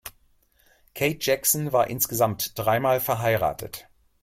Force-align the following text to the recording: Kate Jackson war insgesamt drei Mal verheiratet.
Kate 0.95 1.19
Jackson 1.21 1.73
war 1.73 1.87
insgesamt 1.91 2.57
drei 2.57 2.79
Mal 2.79 2.99
verheiratet. 2.99 3.87